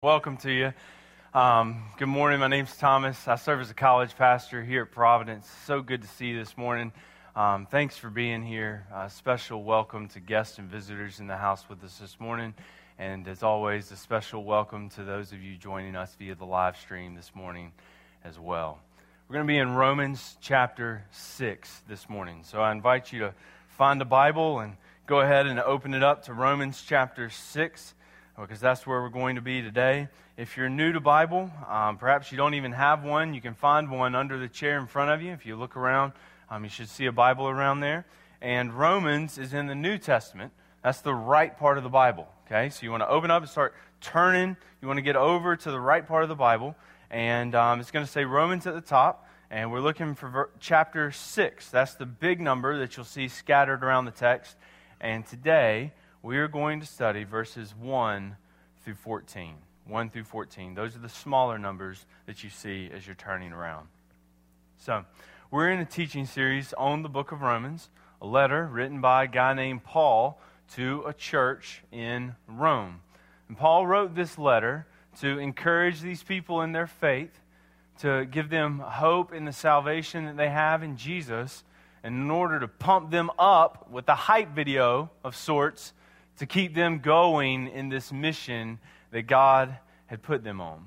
[0.00, 0.72] Welcome to you.
[1.34, 2.38] Um, good morning.
[2.38, 3.26] My name's Thomas.
[3.26, 5.50] I serve as a college pastor here at Providence.
[5.66, 6.92] So good to see you this morning.
[7.34, 8.86] Um, thanks for being here.
[8.94, 12.54] A special welcome to guests and visitors in the house with us this morning.
[12.96, 16.76] And as always, a special welcome to those of you joining us via the live
[16.76, 17.72] stream this morning
[18.22, 18.78] as well.
[19.26, 22.44] We're going to be in Romans chapter 6 this morning.
[22.44, 23.34] So I invite you to
[23.66, 24.76] find a Bible and
[25.08, 27.94] go ahead and open it up to Romans chapter 6
[28.40, 30.08] because that's where we're going to be today.
[30.36, 33.90] If you're new to Bible, um, perhaps you don't even have one, you can find
[33.90, 35.32] one under the chair in front of you.
[35.32, 36.12] If you look around,
[36.48, 38.06] um, you should see a Bible around there.
[38.40, 40.52] And Romans is in the New Testament.
[40.82, 42.28] That's the right part of the Bible.
[42.46, 44.56] Okay, so you want to open up and start turning.
[44.80, 46.76] You want to get over to the right part of the Bible,
[47.10, 49.26] and um, it's going to say Romans at the top.
[49.50, 51.70] And we're looking for ver- chapter 6.
[51.70, 54.56] That's the big number that you'll see scattered around the text.
[55.00, 58.36] And today, we are going to study verses 1
[58.82, 59.54] through 14.
[59.86, 60.74] 1 through 14.
[60.74, 63.88] Those are the smaller numbers that you see as you're turning around.
[64.78, 65.04] So,
[65.50, 67.88] we're in a teaching series on the book of Romans,
[68.20, 70.40] a letter written by a guy named Paul
[70.74, 73.00] to a church in Rome.
[73.48, 74.86] And Paul wrote this letter
[75.20, 77.40] to encourage these people in their faith,
[78.00, 81.64] to give them hope in the salvation that they have in Jesus,
[82.02, 85.92] and in order to pump them up with a hype video of sorts
[86.38, 88.78] to keep them going in this mission
[89.10, 90.84] that God had put them on.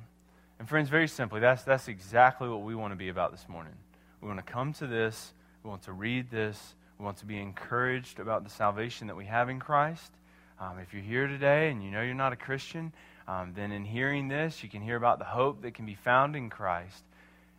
[0.60, 3.74] And, friends, very simply, that's, that's exactly what we want to be about this morning.
[4.22, 7.40] We want to come to this, we want to read this, we want to be
[7.40, 10.12] encouraged about the salvation that we have in Christ.
[10.60, 12.94] Um, if you're here today and you know you're not a Christian,
[13.28, 16.36] um, then in hearing this, you can hear about the hope that can be found
[16.36, 17.04] in Christ.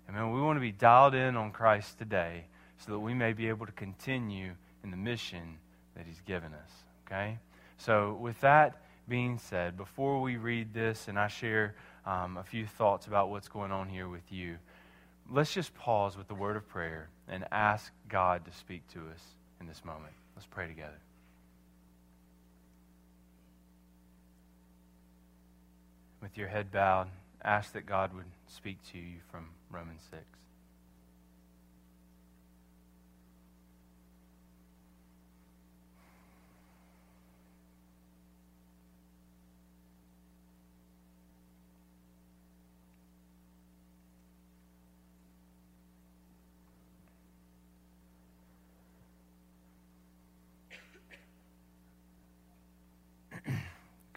[0.06, 2.44] And man, we want to be dialed in on Christ today
[2.78, 4.52] so that we may be able to continue
[4.84, 5.58] in the mission
[5.96, 6.70] that He's given us.
[7.06, 7.38] Okay?
[7.84, 11.74] So, with that being said, before we read this and I share
[12.06, 14.58] um, a few thoughts about what's going on here with you,
[15.28, 19.20] let's just pause with the word of prayer and ask God to speak to us
[19.60, 20.12] in this moment.
[20.36, 21.00] Let's pray together.
[26.20, 27.08] With your head bowed,
[27.42, 30.22] ask that God would speak to you from Romans 6.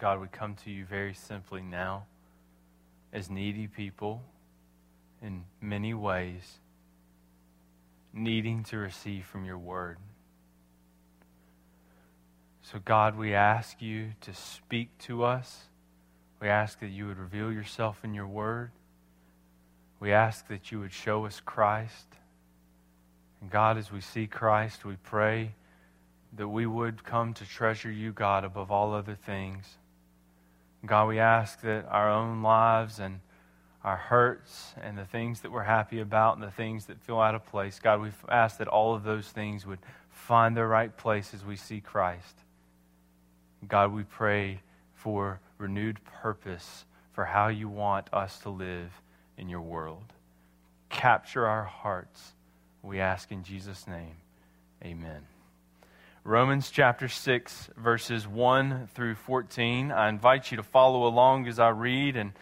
[0.06, 2.04] God, we come to you very simply now
[3.12, 4.22] as needy people
[5.20, 6.60] in many ways,
[8.12, 9.98] needing to receive from your word.
[12.62, 15.62] So, God, we ask you to speak to us.
[16.40, 18.70] We ask that you would reveal yourself in your word.
[19.98, 22.06] We ask that you would show us Christ.
[23.40, 25.56] And God, as we see Christ, we pray
[26.36, 29.78] that we would come to treasure you, God, above all other things.
[30.84, 33.20] God, we ask that our own lives and
[33.82, 37.34] our hurts and the things that we're happy about and the things that feel out
[37.34, 39.78] of place, God, we ask that all of those things would
[40.10, 42.42] find their right place as we see Christ.
[43.66, 44.60] God, we pray
[44.94, 48.90] for renewed purpose for how you want us to live
[49.38, 50.12] in your world.
[50.90, 52.32] Capture our hearts,
[52.82, 54.16] we ask in Jesus' name.
[54.84, 55.35] Amen.
[56.26, 59.92] Romans chapter 6, verses 1 through 14.
[59.92, 62.32] I invite you to follow along as I read and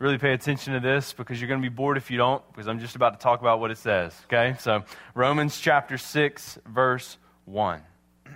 [0.00, 2.66] really pay attention to this because you're going to be bored if you don't, because
[2.66, 4.12] I'm just about to talk about what it says.
[4.24, 4.56] Okay?
[4.58, 4.82] So,
[5.14, 7.80] Romans chapter 6, verse 1.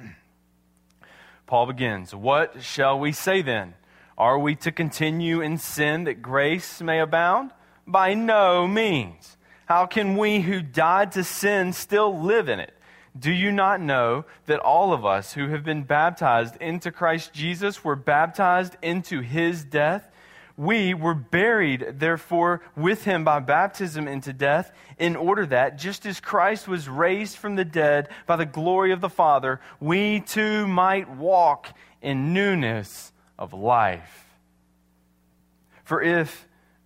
[1.49, 3.75] Paul begins What shall we say then?
[4.17, 7.51] Are we to continue in sin that grace may abound?
[7.89, 9.37] By no means.
[9.67, 12.73] How can we who died to sin still live in it?
[13.19, 17.85] Do you not know that all of us who have been baptized into Christ Jesus
[17.85, 20.09] were baptized into his death?
[20.57, 26.21] We were buried, therefore, with him by baptism into death, in order that, just as
[26.21, 31.09] Christ was raised from the dead by the glory of the Father, we too might
[31.09, 34.27] walk in newness of life.
[35.85, 36.47] For if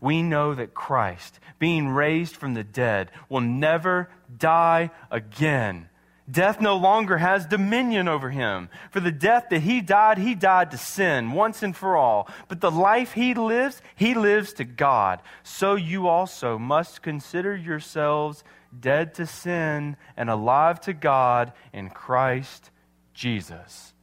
[0.00, 5.88] We know that Christ, being raised from the dead, will never die again.
[6.28, 8.68] Death no longer has dominion over him.
[8.90, 12.28] For the death that he died, he died to sin once and for all.
[12.48, 15.22] But the life he lives, he lives to God.
[15.44, 18.42] So you also must consider yourselves
[18.78, 22.70] dead to sin and alive to God in Christ
[23.14, 23.94] Jesus.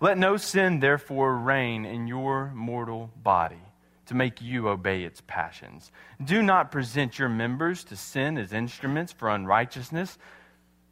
[0.00, 3.65] Let no sin, therefore, reign in your mortal body
[4.06, 5.90] to make you obey its passions.
[6.22, 10.18] Do not present your members to sin as instruments for unrighteousness,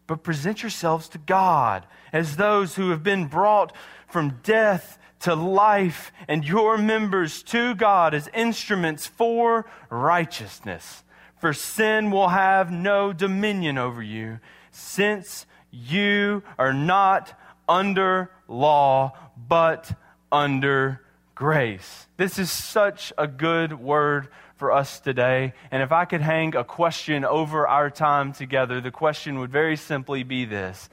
[0.07, 3.75] but present yourselves to God as those who have been brought
[4.07, 11.03] from death to life, and your members to God as instruments for righteousness.
[11.41, 14.41] For sin will have no dominion over you,
[14.71, 19.17] since you are not under law,
[19.49, 19.93] but
[20.31, 21.01] under
[21.35, 22.07] grace.
[22.17, 25.53] This is such a good word for us today.
[25.71, 29.77] And if I could hang a question over our time together, the question would very
[29.77, 30.89] simply be this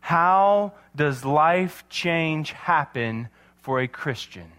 [0.00, 3.28] How does life change happen
[3.62, 4.50] for a Christian?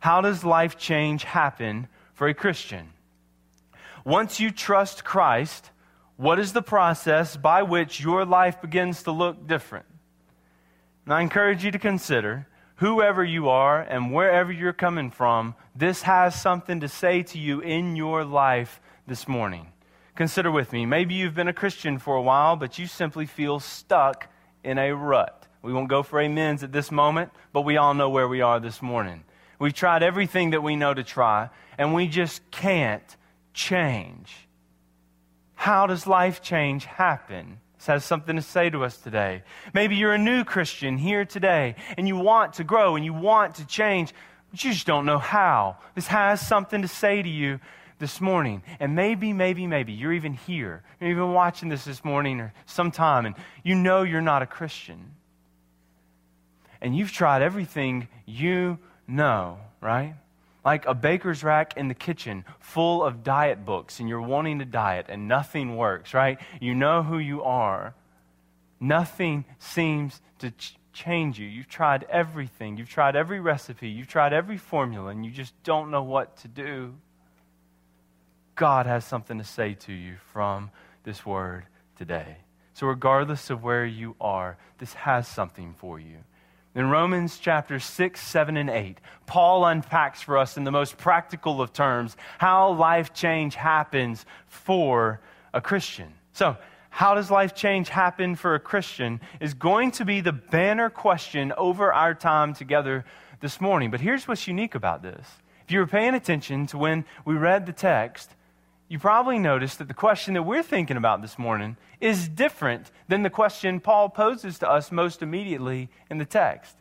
[0.00, 2.90] How does life change happen for a Christian?
[4.04, 5.70] Once you trust Christ,
[6.16, 9.86] what is the process by which your life begins to look different?
[11.04, 12.46] And I encourage you to consider
[12.78, 17.60] whoever you are and wherever you're coming from, this has something to say to you
[17.60, 19.68] in your life this morning.
[20.14, 20.86] Consider with me.
[20.86, 24.28] Maybe you've been a Christian for a while, but you simply feel stuck
[24.64, 25.46] in a rut.
[25.62, 28.60] We won't go for amens at this moment, but we all know where we are
[28.60, 29.24] this morning.
[29.58, 33.16] We've tried everything that we know to try, and we just can't
[33.54, 34.48] change.
[35.54, 37.58] How does life change happen?
[37.86, 39.42] Has something to say to us today.
[39.72, 43.54] Maybe you're a new Christian here today and you want to grow and you want
[43.56, 44.12] to change,
[44.50, 45.78] but you just don't know how.
[45.94, 47.60] This has something to say to you
[47.98, 48.62] this morning.
[48.78, 50.82] And maybe, maybe, maybe you're even here.
[51.00, 55.14] You're even watching this this morning or sometime and you know you're not a Christian.
[56.82, 60.14] And you've tried everything you know, right?
[60.68, 64.66] Like a baker's rack in the kitchen full of diet books and you're wanting to
[64.66, 66.38] diet and nothing works, right?
[66.60, 67.94] You know who you are.
[68.78, 71.46] Nothing seems to ch- change you.
[71.46, 72.76] You've tried everything.
[72.76, 73.88] You've tried every recipe.
[73.88, 76.94] You've tried every formula and you just don't know what to do.
[78.54, 80.70] God has something to say to you from
[81.02, 81.64] this word
[81.96, 82.36] today.
[82.74, 86.18] So, regardless of where you are, this has something for you.
[86.74, 91.60] In Romans chapter 6, 7, and 8, Paul unpacks for us in the most practical
[91.60, 95.20] of terms how life change happens for
[95.52, 96.12] a Christian.
[96.32, 96.56] So,
[96.90, 101.52] how does life change happen for a Christian is going to be the banner question
[101.56, 103.04] over our time together
[103.40, 103.90] this morning.
[103.90, 105.26] But here's what's unique about this.
[105.64, 108.34] If you were paying attention to when we read the text,
[108.88, 113.22] you probably noticed that the question that we're thinking about this morning is different than
[113.22, 116.74] the question Paul poses to us most immediately in the text.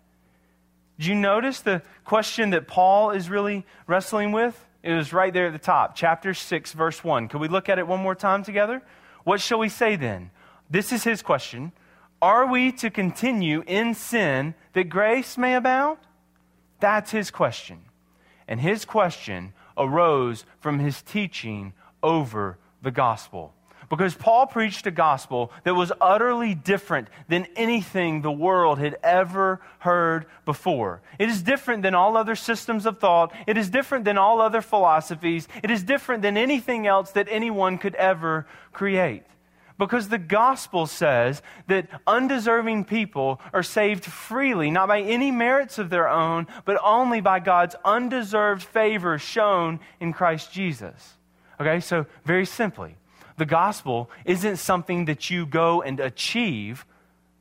[0.98, 4.66] Did you notice the question that Paul is really wrestling with?
[4.84, 7.28] It was right there at the top, chapter 6, verse 1.
[7.28, 8.82] Could we look at it one more time together?
[9.26, 10.32] What shall we say then?
[10.70, 11.74] This is his question.
[12.22, 15.98] Are we to continue in sin that grace may abound?
[16.80, 17.82] That's his question.
[18.48, 23.54] And his question arose from his teaching over the gospel.
[23.90, 29.62] Because Paul preached a gospel that was utterly different than anything the world had ever
[29.80, 31.02] heard before.
[31.18, 33.34] It is different than all other systems of thought.
[33.48, 35.48] It is different than all other philosophies.
[35.64, 39.24] It is different than anything else that anyone could ever create.
[39.78, 45.90] Because the gospel says that undeserving people are saved freely, not by any merits of
[45.90, 51.17] their own, but only by God's undeserved favor shown in Christ Jesus.
[51.60, 52.96] Okay, so very simply,
[53.38, 56.86] the gospel isn't something that you go and achieve,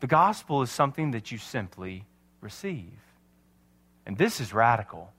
[0.01, 2.05] the gospel is something that you simply
[2.41, 2.93] receive.
[4.07, 5.13] And this is radical.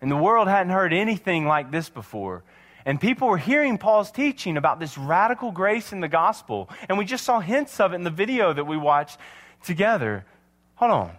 [0.00, 2.44] And the world hadn't heard anything like this before.
[2.84, 6.68] And people were hearing Paul's teaching about this radical grace in the gospel.
[6.88, 9.18] And we just saw hints of it in the video that we watched
[9.64, 10.26] together.
[10.74, 11.16] Hold on.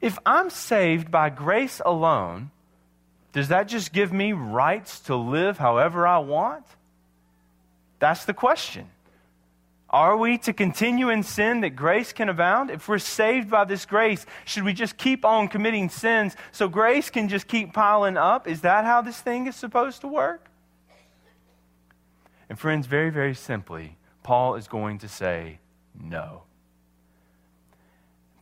[0.00, 2.50] If I'm saved by grace alone,
[3.32, 6.64] does that just give me rights to live however I want?
[7.98, 8.88] That's the question.
[9.88, 12.70] Are we to continue in sin that grace can abound?
[12.70, 17.10] If we're saved by this grace, should we just keep on committing sins so grace
[17.10, 18.46] can just keep piling up?
[18.46, 20.46] Is that how this thing is supposed to work?
[22.48, 25.58] And, friends, very, very simply, Paul is going to say
[26.00, 26.42] no.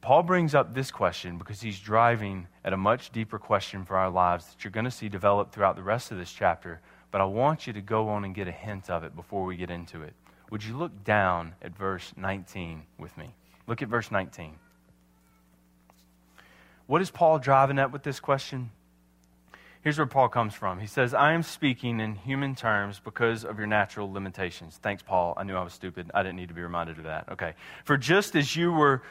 [0.08, 4.08] Paul brings up this question because he's driving at a much deeper question for our
[4.08, 6.80] lives that you're going to see develop throughout the rest of this chapter.
[7.10, 9.58] But I want you to go on and get a hint of it before we
[9.58, 10.14] get into it.
[10.50, 13.34] Would you look down at verse 19 with me?
[13.66, 14.54] Look at verse 19.
[16.86, 18.70] What is Paul driving at with this question?
[19.82, 20.80] Here's where Paul comes from.
[20.80, 24.78] He says, I am speaking in human terms because of your natural limitations.
[24.82, 25.34] Thanks, Paul.
[25.36, 26.10] I knew I was stupid.
[26.14, 27.28] I didn't need to be reminded of that.
[27.32, 27.52] Okay.
[27.84, 29.02] For just as you were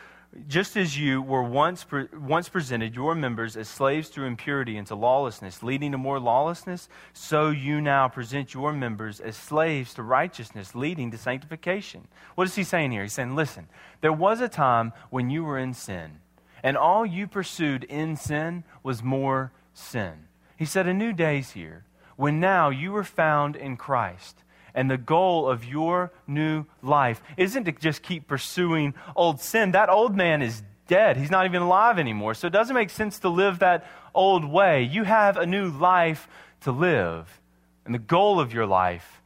[0.47, 4.95] just as you were once, pre- once presented your members as slaves through impurity into
[4.95, 10.75] lawlessness, leading to more lawlessness, so you now present your members as slaves to righteousness,
[10.75, 12.07] leading to sanctification.
[12.35, 13.03] What is he saying here?
[13.03, 13.67] He's saying, listen,
[14.01, 16.19] there was a time when you were in sin,
[16.61, 20.27] and all you pursued in sin was more sin.
[20.57, 24.43] He said, A new day's here when now you were found in Christ.
[24.77, 29.71] And the goal of your new life isn't to just keep pursuing old sin.
[29.71, 31.17] That old man is dead.
[31.17, 32.35] He's not even alive anymore.
[32.35, 34.83] So it doesn't make sense to live that old way.
[34.83, 36.27] You have a new life
[36.61, 37.41] to live.
[37.85, 39.19] And the goal of your life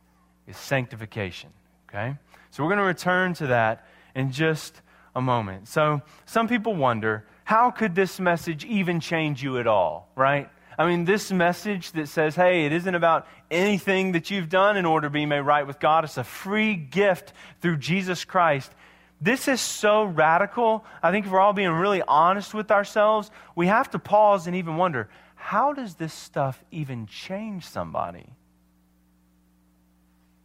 [0.48, 1.50] is sanctification.
[1.89, 2.15] Okay?
[2.51, 4.81] So we're going to return to that in just
[5.17, 5.67] a moment.
[5.67, 10.50] So some people wonder how could this message even change you at all, right?
[10.82, 14.86] I mean, this message that says, hey, it isn't about anything that you've done in
[14.86, 18.72] order to be made right with God, it's a free gift through Jesus Christ.
[19.22, 20.84] This is so radical.
[21.04, 24.56] I think if we're all being really honest with ourselves, we have to pause and
[24.56, 28.26] even wonder how does this stuff even change somebody?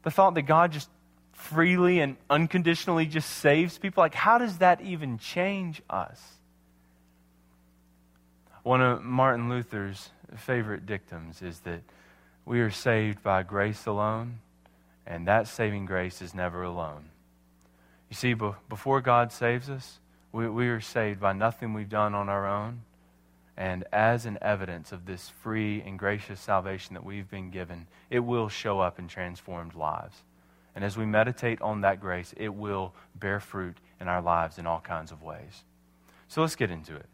[0.03, 0.91] The thought that God just
[1.33, 6.21] freely and unconditionally just saves people, like, how does that even change us?
[8.67, 11.83] One of Martin Luther's favorite dictums is that
[12.45, 14.39] we are saved by grace alone,
[15.07, 17.11] and that saving grace is never alone.
[18.09, 19.99] You see, before God saves us,
[20.33, 22.83] we, we are saved by nothing we've done on our own.
[23.57, 28.21] And as an evidence of this free and gracious salvation that we've been given, it
[28.21, 30.23] will show up in transformed lives.
[30.75, 34.67] And as we meditate on that grace, it will bear fruit in our lives in
[34.67, 35.65] all kinds of ways.
[36.29, 37.07] So let's get into it.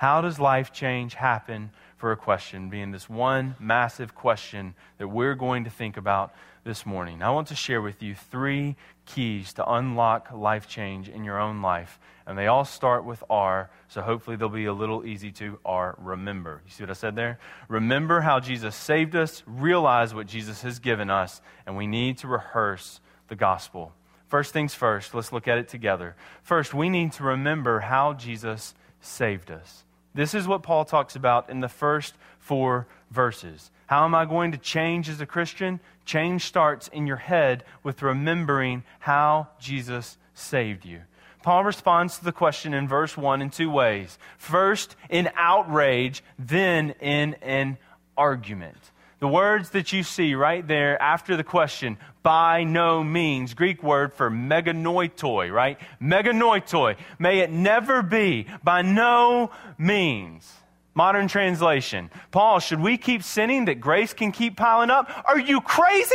[0.00, 5.34] How does life change happen for a question, being this one massive question that we're
[5.34, 6.32] going to think about
[6.64, 7.22] this morning.
[7.22, 11.60] I want to share with you three keys to unlock life change in your own
[11.60, 12.00] life.
[12.26, 15.94] And they all start with R, so hopefully they'll be a little easy to R.
[15.98, 16.62] Remember.
[16.64, 17.38] You see what I said there?
[17.68, 22.26] Remember how Jesus saved us, realize what Jesus has given us, and we need to
[22.26, 23.92] rehearse the gospel.
[24.28, 26.16] First things first, let's look at it together.
[26.42, 29.84] First, we need to remember how Jesus saved us.
[30.14, 33.70] This is what Paul talks about in the first four verses.
[33.86, 35.80] How am I going to change as a Christian?
[36.04, 41.02] Change starts in your head with remembering how Jesus saved you.
[41.42, 44.18] Paul responds to the question in verse 1 in two ways.
[44.36, 47.78] First, in outrage, then in an
[48.16, 48.90] argument.
[49.20, 54.14] The words that you see right there after the question, by no means, Greek word
[54.14, 55.78] for meganoitoi, right?
[56.00, 56.96] Meganoitoi.
[57.18, 60.50] May it never be, by no means.
[60.94, 62.10] Modern translation.
[62.30, 65.10] Paul, should we keep sinning that grace can keep piling up?
[65.26, 66.14] Are you crazy?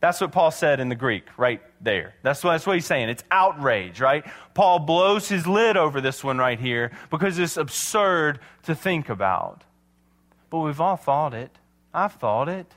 [0.00, 2.14] That's what Paul said in the Greek, right there.
[2.22, 3.10] That's what, that's what he's saying.
[3.10, 4.24] It's outrage, right?
[4.54, 9.64] Paul blows his lid over this one right here because it's absurd to think about.
[10.48, 11.59] But we've all thought it.
[11.92, 12.72] I've thought it.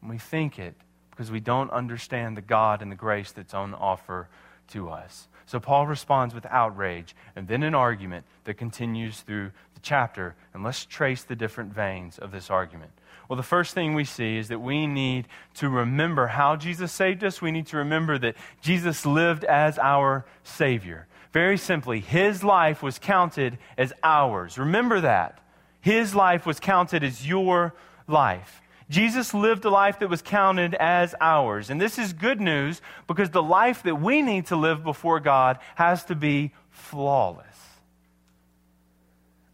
[0.00, 0.74] And we think it
[1.10, 4.28] because we don't understand the God and the grace that's on offer
[4.68, 5.28] to us.
[5.46, 10.34] So Paul responds with outrage and then an argument that continues through the chapter.
[10.52, 12.90] And let's trace the different veins of this argument.
[13.28, 17.24] Well, the first thing we see is that we need to remember how Jesus saved
[17.24, 17.40] us.
[17.40, 21.06] We need to remember that Jesus lived as our Savior.
[21.32, 24.58] Very simply, his life was counted as ours.
[24.58, 25.40] Remember that.
[25.86, 27.72] His life was counted as your
[28.08, 28.60] life.
[28.90, 31.70] Jesus lived a life that was counted as ours.
[31.70, 35.60] And this is good news because the life that we need to live before God
[35.76, 37.46] has to be flawless.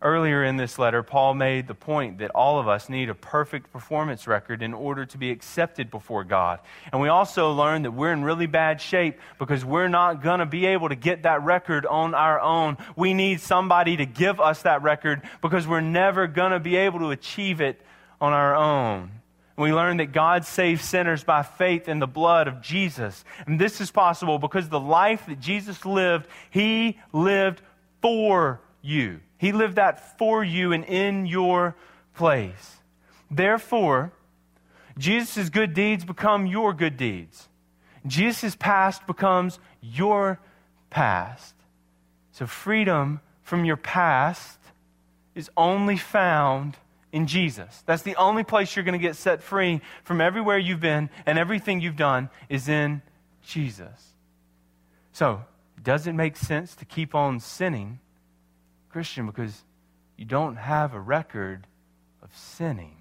[0.03, 3.73] Earlier in this letter, Paul made the point that all of us need a perfect
[3.73, 6.59] performance record in order to be accepted before God.
[6.91, 10.47] And we also learned that we're in really bad shape because we're not going to
[10.47, 12.79] be able to get that record on our own.
[12.97, 16.99] We need somebody to give us that record because we're never going to be able
[16.99, 17.81] to achieve it
[18.21, 19.13] on our own.
[19.57, 23.25] We learn that God saves sinners by faith in the blood of Jesus.
[23.47, 27.63] And this is possible because the life that Jesus lived, he lived
[28.01, 29.21] for you.
[29.43, 31.75] He lived that for you and in your
[32.15, 32.77] place.
[33.29, 34.13] Therefore,
[34.97, 37.49] Jesus' good deeds become your good deeds.
[38.07, 40.39] Jesus' past becomes your
[40.91, 41.57] past.
[42.31, 44.61] So, freedom from your past
[45.35, 46.77] is only found
[47.11, 47.83] in Jesus.
[47.85, 51.37] That's the only place you're going to get set free from everywhere you've been and
[51.37, 53.03] everything you've done is in
[53.45, 54.13] Jesus.
[55.13, 55.43] So,
[55.83, 57.99] does it make sense to keep on sinning,
[58.93, 59.65] Christian, because
[60.17, 61.67] you don't have a record
[62.23, 62.97] of sinning?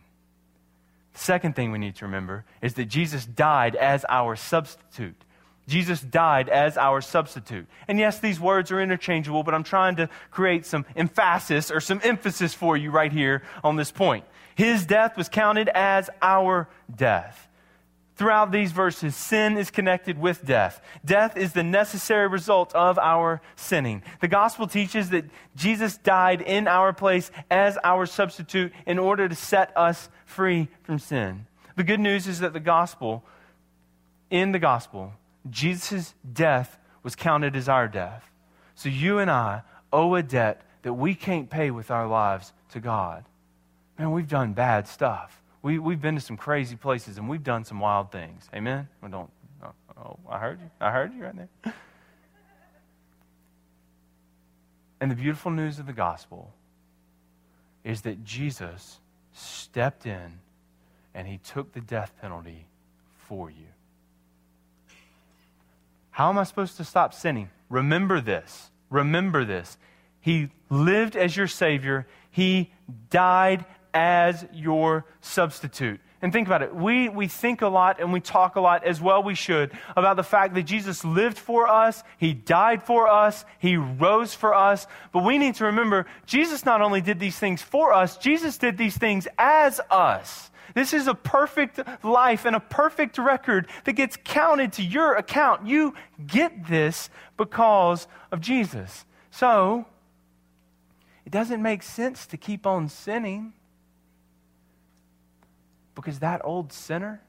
[1.13, 5.23] The second thing we need to remember is that Jesus died as our substitute.
[5.67, 7.67] Jesus died as our substitute.
[7.87, 12.01] And yes, these words are interchangeable, but I'm trying to create some emphasis or some
[12.03, 14.25] emphasis for you right here on this point.
[14.55, 17.47] His death was counted as our death.
[18.21, 20.79] Throughout these verses, sin is connected with death.
[21.03, 24.03] Death is the necessary result of our sinning.
[24.19, 25.25] The gospel teaches that
[25.55, 30.99] Jesus died in our place as our substitute in order to set us free from
[30.99, 31.47] sin.
[31.75, 33.23] The good news is that the gospel,
[34.29, 35.13] in the gospel,
[35.49, 38.29] Jesus' death was counted as our death.
[38.75, 42.79] So you and I owe a debt that we can't pay with our lives to
[42.79, 43.25] God.
[43.97, 45.40] Man, we've done bad stuff.
[45.61, 48.49] We, we've been to some crazy places and we've done some wild things.
[48.53, 48.87] Amen?
[49.01, 49.29] Well, don't,
[49.63, 50.69] oh, oh, I heard you.
[50.79, 51.73] I heard you right there.
[54.99, 56.53] And the beautiful news of the gospel
[57.83, 58.99] is that Jesus
[59.33, 60.39] stepped in
[61.13, 62.65] and he took the death penalty
[63.27, 63.65] for you.
[66.11, 67.49] How am I supposed to stop sinning?
[67.69, 68.69] Remember this.
[68.89, 69.77] Remember this.
[70.19, 72.71] He lived as your Savior, He
[73.09, 75.99] died as your substitute.
[76.21, 76.75] And think about it.
[76.75, 80.17] We, we think a lot and we talk a lot, as well we should, about
[80.17, 84.85] the fact that Jesus lived for us, He died for us, He rose for us.
[85.11, 88.77] But we need to remember, Jesus not only did these things for us, Jesus did
[88.77, 90.51] these things as us.
[90.75, 95.67] This is a perfect life and a perfect record that gets counted to your account.
[95.67, 95.95] You
[96.25, 99.05] get this because of Jesus.
[99.31, 99.85] So,
[101.25, 103.53] it doesn't make sense to keep on sinning
[105.95, 107.21] because that old sinner,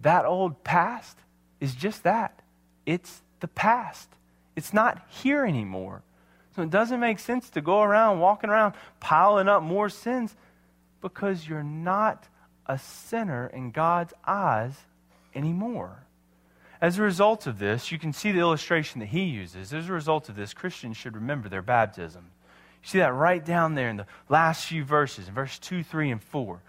[0.00, 1.18] that old past,
[1.60, 2.40] is just that.
[2.86, 4.08] It's the past.
[4.56, 6.02] It's not here anymore.
[6.54, 10.34] So it doesn't make sense to go around walking around piling up more sins
[11.00, 12.28] because you're not
[12.66, 14.74] a sinner in God's eyes
[15.34, 16.04] anymore.
[16.80, 19.72] As a result of this, you can see the illustration that he uses.
[19.72, 22.24] As a result of this, Christians should remember their baptism.
[22.82, 26.10] You see that right down there in the last few verses, in verse 2, 3,
[26.10, 26.60] and 4.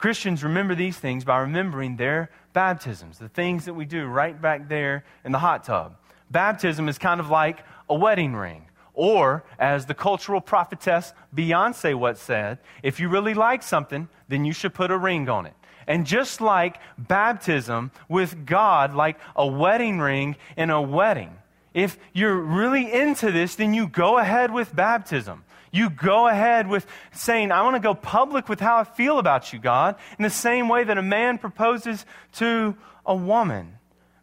[0.00, 4.66] Christians remember these things by remembering their baptisms, the things that we do right back
[4.66, 5.94] there in the hot tub.
[6.30, 8.64] Baptism is kind of like a wedding ring.
[8.94, 14.54] Or, as the cultural prophetess Beyonce once said, if you really like something, then you
[14.54, 15.54] should put a ring on it.
[15.86, 21.36] And just like baptism with God, like a wedding ring in a wedding,
[21.74, 25.44] if you're really into this, then you go ahead with baptism.
[25.70, 29.52] You go ahead with saying, I want to go public with how I feel about
[29.52, 32.04] you, God, in the same way that a man proposes
[32.34, 33.79] to a woman.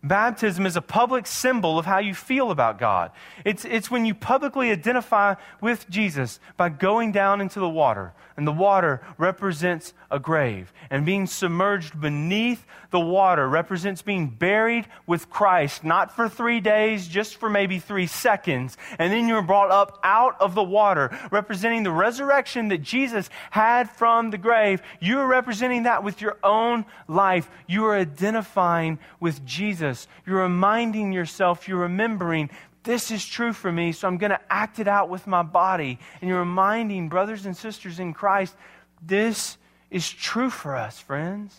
[0.08, 3.12] Baptism is a public symbol of how you feel about God.
[3.46, 8.13] It's, it's when you publicly identify with Jesus by going down into the water.
[8.38, 10.72] And the water represents a grave.
[10.91, 17.08] And being submerged beneath the water represents being buried with Christ, not for three days,
[17.08, 18.78] just for maybe three seconds.
[19.00, 23.89] And then you're brought up out of the water, representing the resurrection that Jesus had
[23.89, 24.84] from the grave.
[25.00, 27.50] You are representing that with your own life.
[27.67, 29.96] You are identifying with Jesus.
[30.25, 32.49] You're reminding yourself, you're remembering
[32.83, 35.97] this is true for me, so I'm going to act it out with my body.
[36.21, 38.55] And you're reminding brothers and sisters in Christ,
[39.01, 39.57] this
[39.89, 41.55] is true for us, friends.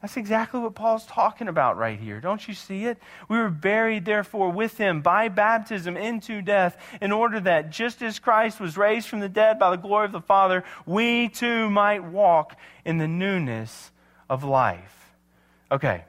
[0.00, 2.20] That's exactly what Paul's talking about right here.
[2.20, 2.98] Don't you see it?
[3.28, 8.20] We were buried, therefore, with him by baptism into death, in order that just as
[8.20, 12.04] Christ was raised from the dead by the glory of the Father, we too might
[12.04, 13.90] walk in the newness
[14.30, 15.12] of life.
[15.72, 16.04] Okay,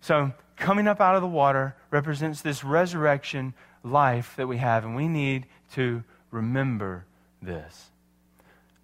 [0.00, 4.96] so coming up out of the water represents this resurrection life that we have, and
[4.96, 7.04] we need to remember
[7.40, 7.90] this.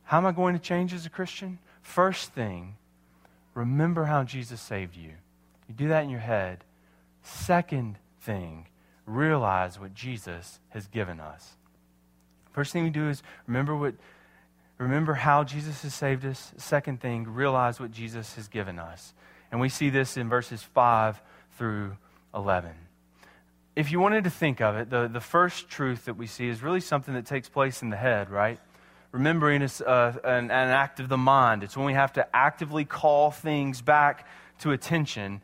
[0.05, 1.59] How am I going to change as a Christian?
[1.81, 2.77] First thing,
[3.55, 5.13] remember how Jesus saved you.
[5.69, 6.65] You do that in your head.
[7.23, 8.67] Second thing,
[9.07, 11.53] realize what Jesus has given us.
[12.53, 13.95] First thing we do is remember what
[14.79, 16.53] remember how Jesus has saved us.
[16.57, 19.15] Second thing, realize what Jesus has given us.
[19.51, 21.23] And we see this in verses 5
[21.57, 21.97] through
[22.35, 22.73] 11
[23.75, 26.63] if you wanted to think of it, the, the first truth that we see is
[26.63, 28.59] really something that takes place in the head, right?
[29.13, 31.63] Remembering is uh, an, an act of the mind.
[31.63, 34.27] It's when we have to actively call things back
[34.61, 35.41] to attention.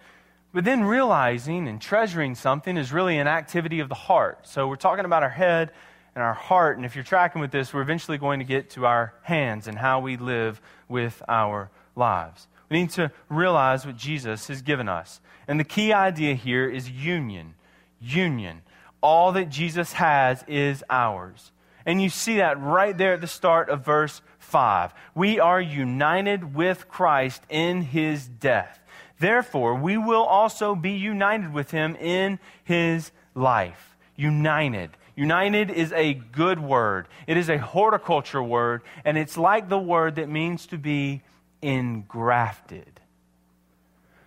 [0.53, 4.47] But then realizing and treasuring something is really an activity of the heart.
[4.47, 5.73] So we're talking about our head
[6.15, 6.77] and our heart.
[6.77, 9.79] And if you're tracking with this, we're eventually going to get to our hands and
[9.79, 12.47] how we live with our lives.
[12.71, 15.21] We need to realize what Jesus has given us.
[15.47, 17.55] And the key idea here is union.
[18.01, 18.63] Union.
[19.01, 21.53] All that Jesus has is ours.
[21.87, 24.93] And you see that right there at the start of verse 5.
[25.15, 28.79] We are united with Christ in his death.
[29.21, 33.97] Therefore, we will also be united with him in his life.
[34.17, 34.91] United.
[35.17, 37.09] United is a good word.
[37.27, 41.23] It is a horticulture word, and it's like the word that means to be
[41.63, 43.01] engrafted.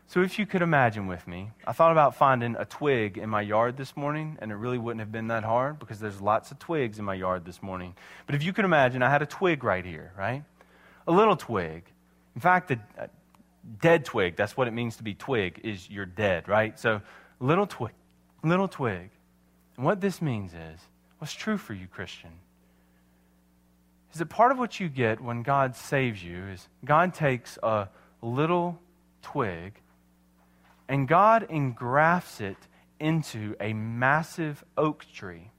[0.08, 3.39] So, if you could imagine with me, I thought about finding a twig in my
[3.39, 6.60] yard this morning, and it really wouldn't have been that hard because there's lots of
[6.60, 7.96] twigs in my yard this morning.
[8.26, 10.44] But if you could imagine, I had a twig right here, right?
[11.08, 11.84] A little twig.
[12.36, 13.08] In fact, a, a uh,
[13.82, 16.78] dead twig, that's what it means to be twig, is you're dead, right?
[16.78, 17.02] So,
[17.39, 17.94] little twig,
[18.44, 19.12] little twig.
[19.78, 20.80] And what this means is,
[21.20, 22.32] what's true for you, Christian,
[24.12, 27.88] is that part of what you get when God saves you is God takes a
[28.21, 28.80] little
[29.21, 29.74] twig
[30.88, 32.58] and God engrafts it
[33.00, 35.50] into a massive oak tree.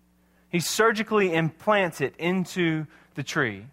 [0.50, 3.66] He surgically implants it into the tree.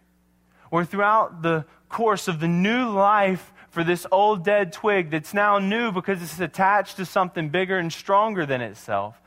[0.71, 5.59] Or throughout the course of the new life for this old dead twig that's now
[5.59, 9.19] new because it's attached to something bigger and stronger than itself,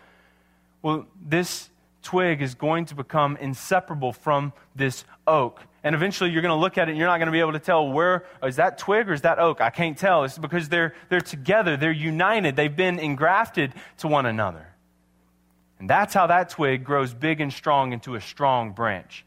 [0.81, 1.69] well, this
[2.03, 5.61] twig is going to become inseparable from this oak.
[5.85, 7.53] And eventually you're going to look at it and you're not going to be able
[7.53, 9.61] to tell where oh, that twig or is that oak?
[9.61, 10.25] I can't tell.
[10.25, 14.67] It's because they're, they're together, they're united, they've been engrafted to one another.
[15.79, 19.25] And that's how that twig grows big and strong into a strong branch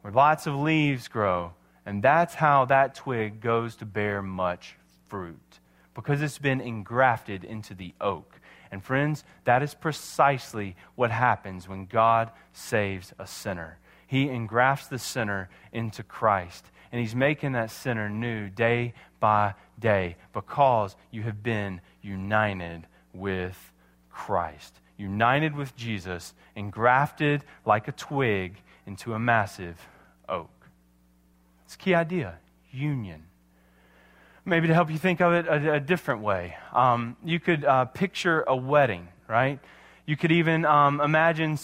[0.00, 1.52] where lots of leaves grow.
[1.84, 4.76] And that's how that twig goes to bear much
[5.08, 5.38] fruit
[5.94, 8.40] because it's been engrafted into the oak.
[8.70, 13.78] And friends, that is precisely what happens when God saves a sinner.
[14.12, 16.66] He engrafts the sinner into Christ.
[16.92, 23.72] And He's making that sinner new day by day because you have been united with
[24.10, 24.80] Christ.
[24.98, 29.78] United with Jesus, engrafted like a twig into a massive
[30.28, 30.50] oak.
[31.64, 32.34] It's a key idea
[32.70, 33.22] union.
[34.44, 37.86] Maybe to help you think of it a, a different way, um, you could uh,
[37.86, 39.58] picture a wedding, right?
[40.04, 41.56] You could even um, imagine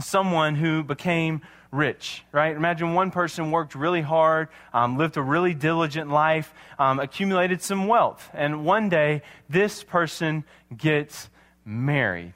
[0.00, 2.56] someone who became rich, right?
[2.56, 7.86] Imagine one person worked really hard, um, lived a really diligent life, um, accumulated some
[7.86, 10.44] wealth, and one day this person
[10.76, 11.28] gets
[11.64, 12.34] married.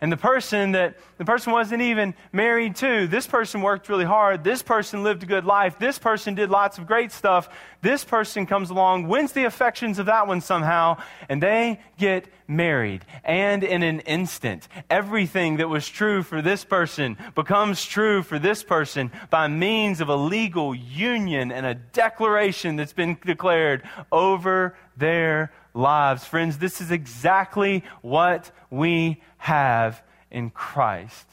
[0.00, 4.44] And the person that the person wasn't even married to, this person worked really hard.
[4.44, 5.76] This person lived a good life.
[5.78, 7.48] This person did lots of great stuff.
[7.82, 13.04] This person comes along, wins the affections of that one somehow, and they get married.
[13.24, 18.62] And in an instant, everything that was true for this person becomes true for this
[18.62, 23.82] person by means of a legal union and a declaration that's been declared
[24.12, 26.24] over their lives.
[26.24, 31.24] Friends, this is exactly what we have in Christ.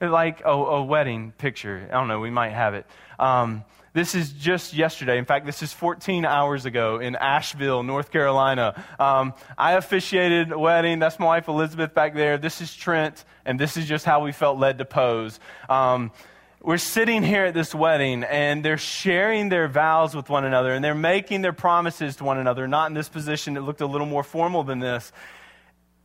[0.00, 1.88] Like a, a wedding picture.
[1.90, 2.86] I don't know, we might have it.
[3.18, 5.16] Um, this is just yesterday.
[5.16, 8.84] In fact, this is 14 hours ago in Asheville, North Carolina.
[8.98, 10.98] Um, I officiated a wedding.
[10.98, 12.36] That's my wife Elizabeth back there.
[12.36, 15.40] This is Trent, and this is just how we felt led to pose.
[15.70, 16.12] Um,
[16.62, 20.84] we're sitting here at this wedding and they're sharing their vows with one another and
[20.84, 23.56] they're making their promises to one another, not in this position.
[23.56, 25.12] It looked a little more formal than this.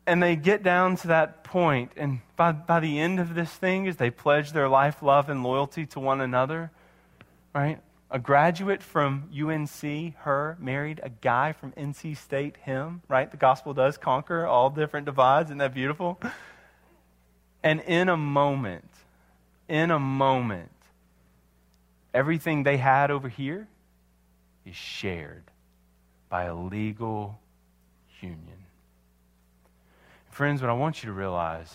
[0.06, 3.88] And they get down to that point, and by, by the end of this thing,
[3.88, 6.72] as they pledge their life, love, and loyalty to one another,
[7.54, 7.80] right?
[8.10, 13.30] A graduate from UNC, her, married a guy from NC State, him, right?
[13.30, 15.50] The gospel does conquer all different divides.
[15.50, 16.20] Isn't that beautiful?
[17.64, 18.91] And in a moment,
[19.72, 20.70] in a moment,
[22.14, 23.70] everything they had over here
[24.66, 25.46] is shared
[26.28, 27.40] by a legal
[28.20, 28.66] union.
[30.30, 31.74] Friends, what I want you to realize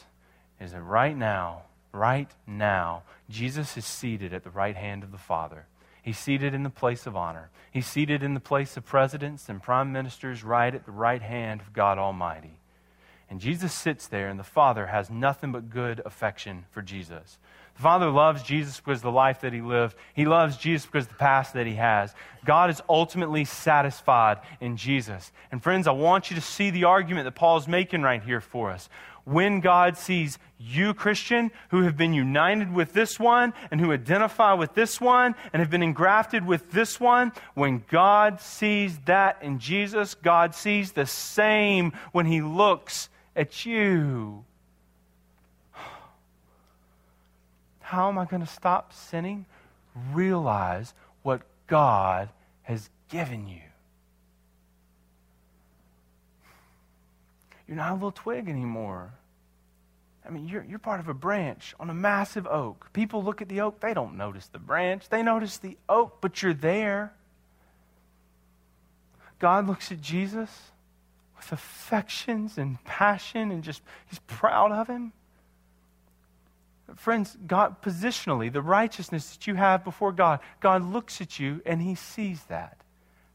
[0.60, 5.16] is that right now, right now, Jesus is seated at the right hand of the
[5.16, 5.64] Father.
[6.02, 7.48] He's seated in the place of honor.
[7.72, 11.62] He's seated in the place of presidents and prime ministers, right at the right hand
[11.62, 12.58] of God Almighty.
[13.30, 17.38] And Jesus sits there, and the Father has nothing but good affection for Jesus.
[17.76, 19.96] The Father loves Jesus because of the life that he lived.
[20.14, 22.14] He loves Jesus because of the past that he has.
[22.44, 25.30] God is ultimately satisfied in Jesus.
[25.52, 28.40] And friends, I want you to see the argument that Paul is making right here
[28.40, 28.88] for us.
[29.24, 34.54] When God sees you, Christian, who have been united with this one and who identify
[34.54, 39.58] with this one and have been engrafted with this one, when God sees that in
[39.58, 44.44] Jesus, God sees the same when he looks at you.
[47.86, 49.46] How am I going to stop sinning?
[50.12, 52.30] Realize what God
[52.62, 53.60] has given you.
[57.68, 59.12] You're not a little twig anymore.
[60.26, 62.92] I mean, you're, you're part of a branch on a massive oak.
[62.92, 66.42] People look at the oak, they don't notice the branch, they notice the oak, but
[66.42, 67.12] you're there.
[69.38, 70.50] God looks at Jesus
[71.36, 75.12] with affections and passion and just, he's proud of him.
[76.94, 81.82] Friends, God, positionally, the righteousness that you have before God, God looks at you and
[81.82, 82.78] he sees that.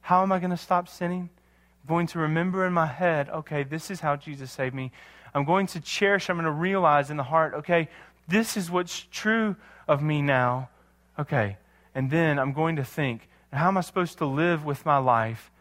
[0.02, 1.30] How am I going to stop sinning?
[1.84, 4.92] I'm going to remember in my head, okay, this is how Jesus saved me.
[5.34, 7.90] I'm going to cherish, I'm going to realize in the heart, okay,
[8.28, 9.56] this is what's true
[9.88, 10.70] of me now.
[11.20, 11.58] Okay.
[11.94, 15.52] And then I'm going to think, how am I supposed to live with my life?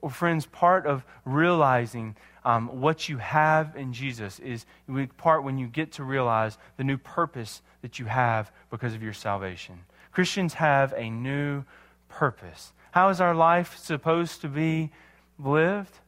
[0.00, 4.66] Well, friends, part of realizing um, what you have in Jesus is
[5.16, 9.12] part when you get to realize the new purpose that you have because of your
[9.12, 9.78] salvation.
[10.12, 11.64] Christians have a new
[12.08, 12.72] purpose.
[12.90, 14.90] How is our life supposed to be
[15.38, 15.98] lived?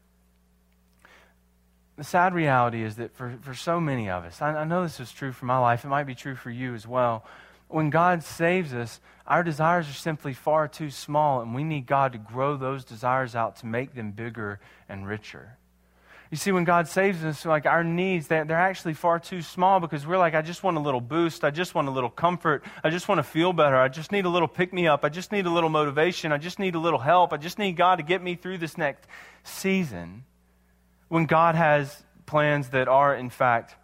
[1.97, 5.01] The sad reality is that for, for so many of us, I, I know this
[5.01, 7.25] is true for my life, it might be true for you as well.
[7.69, 12.13] When God saves us, our desires are simply far too small, and we need God
[12.13, 15.57] to grow those desires out to make them bigger and richer.
[16.35, 20.05] You see, when God saves us, like our needs, they're, actually far too small because
[20.05, 21.45] we're like, I just want a little boost.
[21.45, 22.65] I just want a little comfort.
[22.83, 23.77] I just want to feel better.
[23.77, 25.05] I just need a little pick me up.
[25.05, 26.33] I just need a little motivation.
[26.33, 27.33] I just need a little help.
[27.33, 29.07] I just need God to get me through this next
[29.45, 30.25] season.
[31.07, 33.77] When God has plans that are, in fact,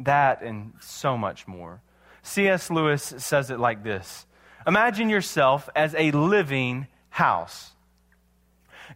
[0.00, 1.80] that and so much more.
[2.22, 2.70] C.S.
[2.70, 4.26] Lewis says it like this
[4.66, 7.70] Imagine yourself as a living house.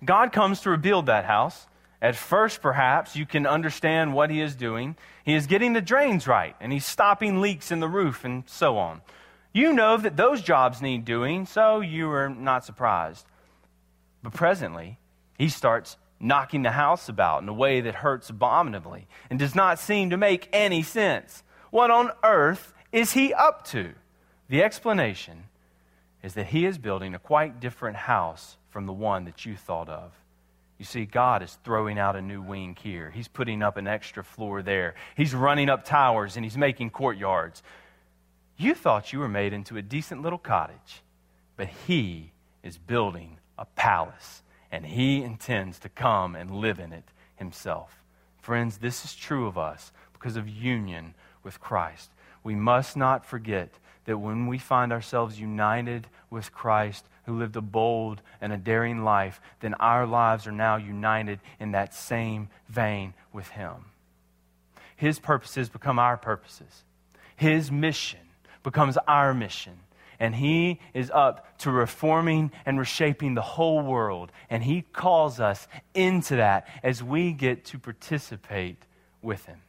[0.04, 1.68] God comes to rebuild that house.
[2.02, 4.96] At first, perhaps, you can understand what he is doing.
[5.24, 8.76] He is getting the drains right, and he's stopping leaks in the roof, and so
[8.76, 9.02] on.
[9.52, 13.24] You know that those jobs need doing, so you are not surprised.
[14.20, 14.98] But presently,
[15.38, 19.78] he starts knocking the house about in a way that hurts abominably and does not
[19.78, 21.44] seem to make any sense.
[21.70, 23.92] What on earth is he up to?
[24.48, 25.44] The explanation
[26.20, 29.88] is that he is building a quite different house from the one that you thought
[29.88, 30.12] of.
[30.82, 33.12] You see, God is throwing out a new wing here.
[33.14, 34.96] He's putting up an extra floor there.
[35.16, 37.62] He's running up towers and he's making courtyards.
[38.56, 41.04] You thought you were made into a decent little cottage,
[41.56, 42.32] but He
[42.64, 44.42] is building a palace
[44.72, 47.04] and He intends to come and live in it
[47.36, 48.02] Himself.
[48.40, 51.14] Friends, this is true of us because of union
[51.44, 52.10] with Christ.
[52.42, 53.70] We must not forget
[54.06, 59.04] that when we find ourselves united with Christ, who lived a bold and a daring
[59.04, 63.72] life, then our lives are now united in that same vein with Him.
[64.96, 66.84] His purposes become our purposes,
[67.36, 68.20] His mission
[68.62, 69.78] becomes our mission.
[70.20, 74.30] And He is up to reforming and reshaping the whole world.
[74.48, 78.76] And He calls us into that as we get to participate
[79.20, 79.60] with Him.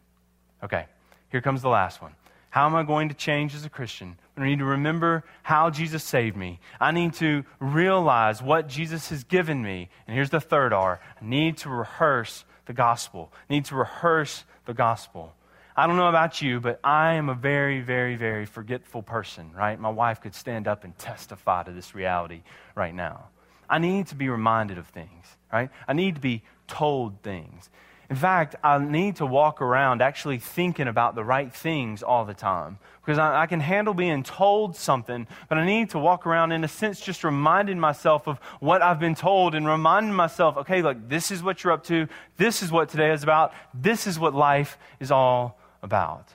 [0.63, 0.85] Okay,
[1.29, 2.13] here comes the last one.
[2.53, 4.15] How am I going to change as a Christian?
[4.37, 6.59] I need to remember how Jesus saved me.
[6.79, 9.89] I need to realize what Jesus has given me.
[10.05, 13.33] And here's the third R I need to rehearse the gospel.
[13.49, 15.33] I need to rehearse the gospel.
[15.75, 19.79] I don't know about you, but I am a very, very, very forgetful person, right?
[19.79, 22.43] My wife could stand up and testify to this reality
[22.75, 23.29] right now.
[23.67, 25.71] I need to be reminded of things, right?
[25.87, 27.71] I need to be told things.
[28.09, 32.33] In fact, I need to walk around actually thinking about the right things all the
[32.33, 36.51] time because I, I, can handle being told something, but I need to walk around,
[36.51, 40.81] in a sense, just reminding myself of what I've been told and reminding myself, okay,
[40.81, 42.07] look, this is what you're up to.
[42.37, 43.53] This is what today is about.
[43.73, 46.29] This is what life is all about.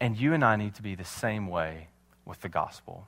[0.00, 1.88] And you and I need to be the same way
[2.24, 3.06] with the gospel.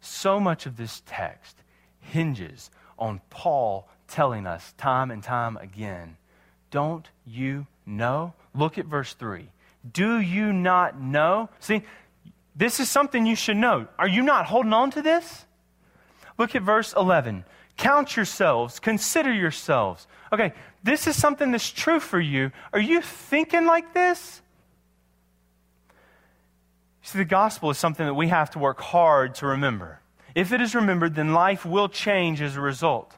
[0.00, 1.56] So much of this text
[2.04, 6.16] hinges on Paul telling us time and time again
[6.74, 8.34] don't you know?
[8.52, 9.46] Look at verse 3.
[9.92, 11.48] Do you not know?
[11.60, 11.84] See,
[12.56, 13.86] this is something you should know.
[13.96, 15.46] Are you not holding on to this?
[16.36, 17.44] Look at verse 11.
[17.76, 20.08] Count yourselves, consider yourselves.
[20.32, 22.50] Okay, this is something that's true for you.
[22.72, 24.42] Are you thinking like this?
[27.02, 30.00] See, the gospel is something that we have to work hard to remember.
[30.34, 33.16] If it is remembered, then life will change as a result.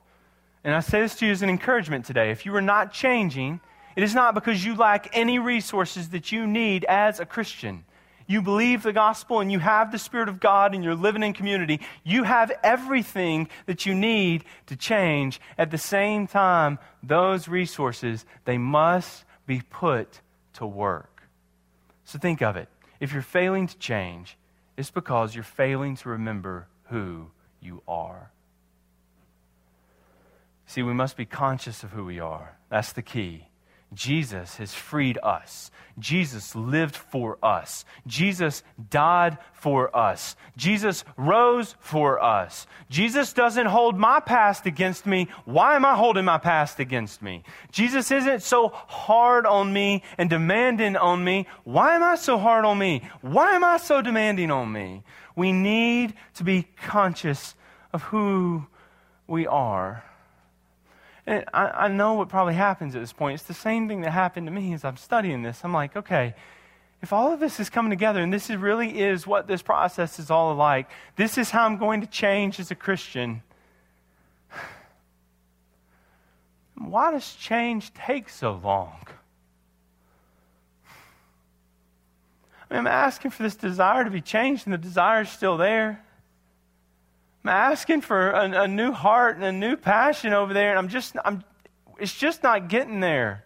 [0.63, 2.31] And I say this to you as an encouragement today.
[2.31, 3.61] If you are not changing,
[3.95, 7.85] it is not because you lack any resources that you need as a Christian.
[8.27, 11.33] You believe the gospel and you have the Spirit of God and you're living in
[11.33, 11.81] community.
[12.03, 15.41] You have everything that you need to change.
[15.57, 20.21] At the same time, those resources, they must be put
[20.55, 21.23] to work.
[22.05, 22.69] So think of it.
[22.99, 24.37] If you're failing to change,
[24.77, 27.27] it's because you're failing to remember who
[27.61, 28.31] you are.
[30.66, 32.57] See, we must be conscious of who we are.
[32.68, 33.46] That's the key.
[33.94, 35.70] Jesus has freed us.
[35.99, 37.85] Jesus lived for us.
[38.07, 40.37] Jesus died for us.
[40.57, 42.66] Jesus rose for us.
[42.90, 45.29] Jesus doesn't hold my past against me.
[45.44, 47.44] Why am I holding my past against me?
[47.70, 51.46] Jesus isn't so hard on me and demanding on me.
[51.64, 53.09] Why am I so hard on me?
[53.22, 55.05] Why am I so demanding on me?
[55.37, 57.55] We need to be conscious
[57.92, 58.66] of who
[59.27, 60.03] we are.
[61.27, 63.35] And I, I know what probably happens at this point.
[63.35, 65.61] It's the same thing that happened to me as I'm studying this.
[65.62, 66.35] I'm like, okay,
[67.03, 70.18] if all of this is coming together and this is really is what this process
[70.18, 73.42] is all like, this is how I'm going to change as a Christian.
[76.79, 79.07] Why does change take so long?
[82.71, 86.03] I I'm asking for this desire to be changed, and the desire is still there.
[87.45, 90.89] I'm asking for a, a new heart and a new passion over there, and I'm
[90.89, 91.45] just, I'm,
[91.99, 93.45] it's just not getting there.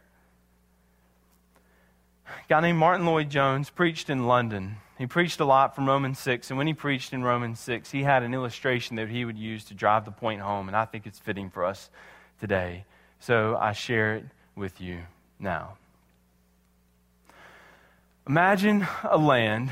[2.27, 4.77] A guy named Martyn Lloyd-Jones preached in London.
[4.97, 8.03] He preached a lot from Romans 6, and when he preached in Romans 6, he
[8.03, 11.07] had an illustration that he would use to drive the point home, and I think
[11.07, 11.91] it's fitting for us
[12.39, 12.85] today.
[13.19, 14.25] So I share it
[14.57, 15.01] with you
[15.39, 15.77] now.
[18.29, 19.71] Imagine a land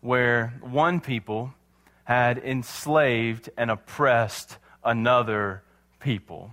[0.00, 1.54] where one people
[2.04, 5.62] had enslaved and oppressed another
[6.00, 6.52] people.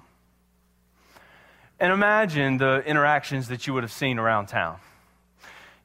[1.80, 4.78] And imagine the interactions that you would have seen around town.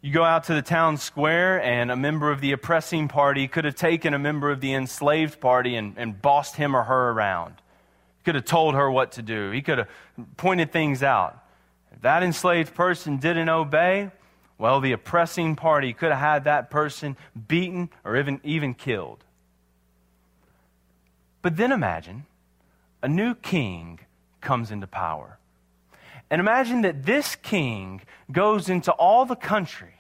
[0.03, 3.65] You go out to the town square, and a member of the oppressing party could
[3.65, 7.55] have taken a member of the enslaved party and, and bossed him or her around.
[8.19, 9.51] He could have told her what to do.
[9.53, 9.89] He could have
[10.37, 11.43] pointed things out.
[11.93, 14.11] If that enslaved person didn't obey,
[14.59, 17.17] well, the oppressing party could have had that person
[17.49, 19.25] beaten or even, even killed.
[21.43, 22.27] But then imagine
[23.03, 24.01] a new king
[24.41, 25.39] comes into power.
[26.31, 28.01] And imagine that this king
[28.33, 29.95] goes into all the country.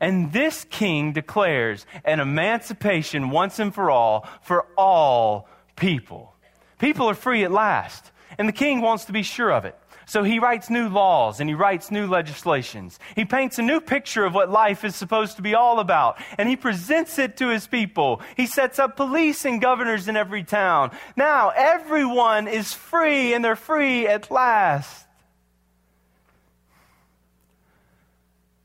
[0.00, 6.34] And this king declares an emancipation once and for all for all people.
[6.78, 8.10] People are free at last.
[8.38, 9.78] And the king wants to be sure of it.
[10.06, 12.98] So he writes new laws and he writes new legislations.
[13.14, 16.48] He paints a new picture of what life is supposed to be all about and
[16.48, 18.20] he presents it to his people.
[18.36, 20.90] He sets up police and governors in every town.
[21.16, 25.06] Now everyone is free and they're free at last.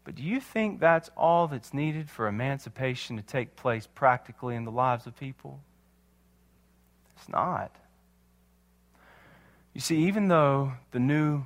[0.03, 4.65] But do you think that's all that's needed for emancipation to take place practically in
[4.65, 5.59] the lives of people?
[7.15, 7.75] It's not.
[9.79, 11.45] You see, even though the new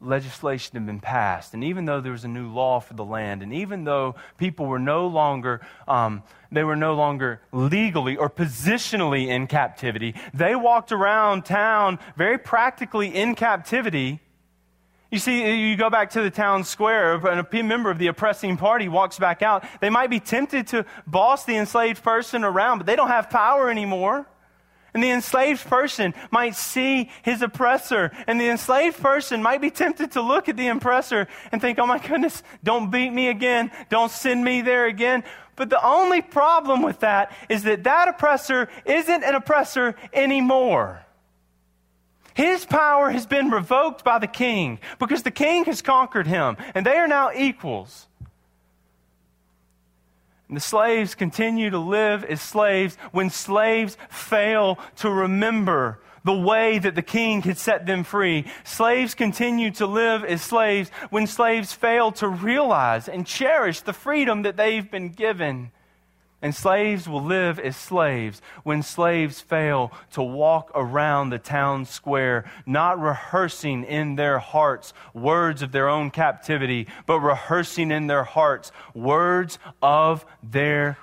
[0.00, 3.42] legislation had been passed, and even though there was a new law for the land,
[3.42, 9.26] and even though people were no longer um, they were no longer legally or positionally
[9.26, 14.20] in captivity, they walked around town very practically in captivity.
[15.10, 18.56] You see, you go back to the town square, and a member of the oppressing
[18.56, 19.66] party walks back out.
[19.82, 23.68] They might be tempted to boss the enslaved person around, but they don't have power
[23.68, 24.26] anymore.
[24.92, 30.12] And the enslaved person might see his oppressor, and the enslaved person might be tempted
[30.12, 34.10] to look at the oppressor and think, oh my goodness, don't beat me again, don't
[34.10, 35.22] send me there again.
[35.56, 41.04] But the only problem with that is that that oppressor isn't an oppressor anymore.
[42.34, 46.86] His power has been revoked by the king because the king has conquered him, and
[46.86, 48.06] they are now equals.
[50.50, 56.80] And the slaves continue to live as slaves when slaves fail to remember the way
[56.80, 58.44] that the king had set them free.
[58.64, 64.42] Slaves continue to live as slaves when slaves fail to realize and cherish the freedom
[64.42, 65.70] that they've been given.
[66.42, 72.50] And slaves will live as slaves when slaves fail to walk around the town square,
[72.64, 78.72] not rehearsing in their hearts words of their own captivity, but rehearsing in their hearts
[78.94, 80.96] words of their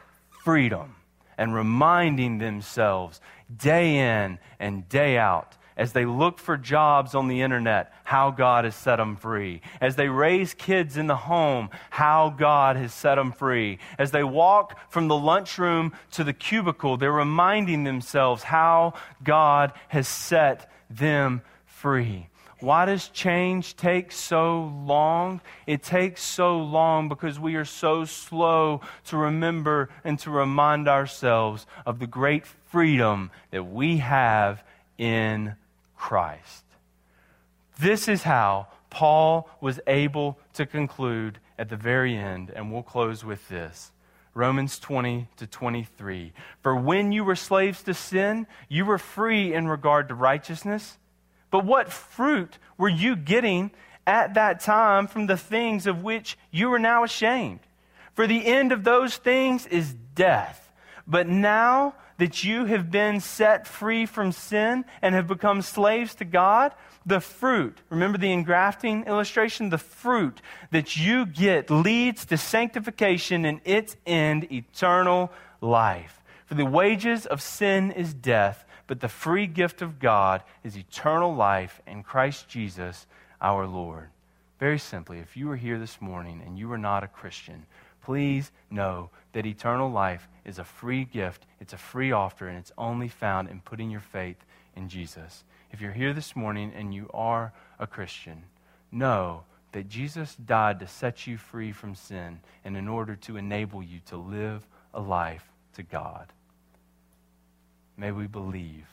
[0.43, 0.95] freedom
[1.37, 3.21] and reminding themselves
[3.55, 8.65] day in and day out as they look for jobs on the internet, how God
[8.65, 9.61] has set them free.
[9.79, 13.77] As they raise kids in the home, how God has set them free.
[13.97, 20.07] As they walk from the lunchroom to the cubicle, they're reminding themselves how God has
[20.07, 22.27] set them free.
[22.59, 25.41] Why does change take so long?
[25.67, 31.67] It takes so long because we are so slow to remember and to remind ourselves
[31.85, 34.63] of the great freedom that we have
[34.97, 35.55] in
[35.97, 36.63] Christ.
[37.79, 43.23] This is how Paul was able to conclude at the very end, and we'll close
[43.25, 43.91] with this.
[44.33, 46.31] Romans 20 to 23.
[46.61, 50.97] For when you were slaves to sin, you were free in regard to righteousness.
[51.49, 53.71] But what fruit were you getting
[54.05, 57.61] at that time from the things of which you are now ashamed?
[58.13, 60.71] For the end of those things is death.
[61.07, 66.25] But now that you have been set free from sin and have become slaves to
[66.25, 66.73] God,
[67.05, 69.69] the fruit, remember the engrafting illustration?
[69.69, 70.41] The fruit
[70.71, 76.21] that you get leads to sanctification and its end, eternal life.
[76.47, 81.33] For the wages of sin is death, but the free gift of God is eternal
[81.33, 83.05] life in Christ Jesus
[83.41, 84.09] our Lord.
[84.59, 87.65] Very simply, if you are here this morning and you are not a Christian,
[88.01, 92.71] please know that eternal life is a free gift, it's a free offer, and it's
[92.75, 94.43] only found in putting your faith
[94.75, 95.43] in Jesus.
[95.71, 98.41] If you're here this morning and you are a Christian,
[98.91, 103.83] know that Jesus died to set you free from sin and in order to enable
[103.83, 106.33] you to live a life to God.
[107.95, 108.87] May we believe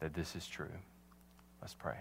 [0.00, 0.72] that this is true.
[1.60, 1.98] Let's pray.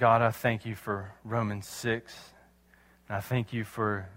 [0.00, 2.16] God, I thank you for Romans 6.
[3.06, 4.08] And I thank you for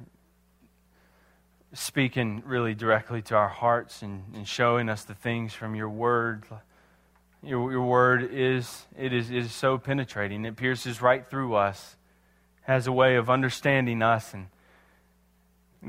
[1.73, 6.45] speaking really directly to our hearts and, and showing us the things from your word.
[7.43, 10.45] Your, your word is, it is, is so penetrating.
[10.45, 11.97] It pierces right through us,
[12.61, 14.33] has a way of understanding us.
[14.33, 14.47] And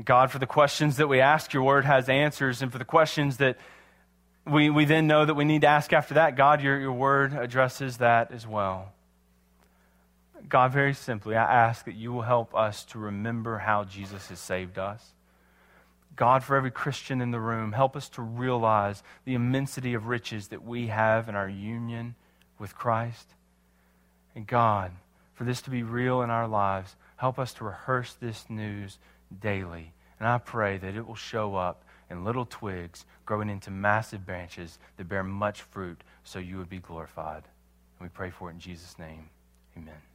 [0.03, 2.61] God, for the questions that we ask, your word has answers.
[2.61, 3.57] And for the questions that
[4.45, 7.31] we, we then know that we need to ask after that, God, your, your word
[7.31, 8.91] addresses that as well.
[10.49, 14.39] God, very simply, I ask that you will help us to remember how Jesus has
[14.39, 15.13] saved us.
[16.15, 20.47] God, for every Christian in the room, help us to realize the immensity of riches
[20.49, 22.15] that we have in our union
[22.57, 23.27] with Christ.
[24.33, 24.91] And God,
[25.33, 28.97] for this to be real in our lives, help us to rehearse this news
[29.41, 29.91] daily.
[30.19, 34.79] And I pray that it will show up in little twigs growing into massive branches
[34.97, 37.43] that bear much fruit so you would be glorified.
[37.99, 39.29] And we pray for it in Jesus' name.
[39.77, 40.14] Amen.